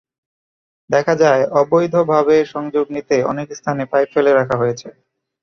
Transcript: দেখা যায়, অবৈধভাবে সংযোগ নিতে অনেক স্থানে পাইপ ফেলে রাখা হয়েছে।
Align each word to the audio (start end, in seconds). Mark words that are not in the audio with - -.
দেখা 0.89 1.13
যায়, 1.15 1.43
অবৈধভাবে 1.61 2.35
সংযোগ 2.45 2.85
নিতে 2.95 3.15
অনেক 3.31 3.47
স্থানে 3.55 3.83
পাইপ 3.91 4.07
ফেলে 4.13 4.31
রাখা 4.33 4.55
হয়েছে। 4.57 4.87